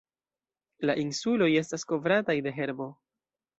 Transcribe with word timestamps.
La 0.89 0.95
insuloj 1.01 1.51
estas 1.63 1.87
kovrataj 1.93 2.39
de 2.49 2.57
herbo. 2.59 2.91